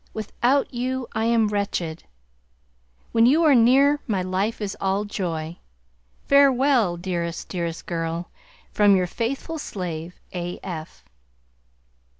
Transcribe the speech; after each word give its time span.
Without 0.15 0.73
you, 0.73 1.05
I 1.13 1.25
am 1.25 1.49
wretched, 1.49 2.05
when 3.11 3.27
you 3.27 3.43
are 3.43 3.53
near 3.53 3.99
my 4.07 4.23
life 4.23 4.59
is 4.59 4.75
all 4.81 5.05
joy. 5.05 5.59
Farewell, 6.25 6.97
dearest, 6.97 7.49
dearest 7.49 7.85
girl! 7.85 8.31
From 8.71 8.95
your 8.95 9.05
faithful 9.05 9.59
slave 9.59 10.19
A.F. 10.33 11.05